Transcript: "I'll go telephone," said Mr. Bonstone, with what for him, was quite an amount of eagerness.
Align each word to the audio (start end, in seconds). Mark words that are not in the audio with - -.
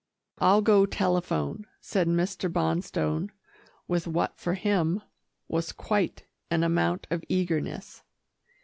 "I'll 0.39 0.63
go 0.63 0.87
telephone," 0.87 1.67
said 1.79 2.07
Mr. 2.07 2.51
Bonstone, 2.51 3.29
with 3.87 4.07
what 4.07 4.35
for 4.35 4.55
him, 4.55 5.03
was 5.47 5.71
quite 5.71 6.23
an 6.49 6.63
amount 6.63 7.05
of 7.11 7.23
eagerness. 7.29 8.01